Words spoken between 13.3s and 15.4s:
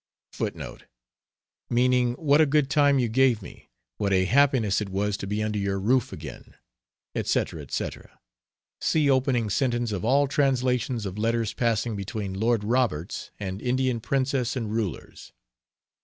and Indian princes and rulers.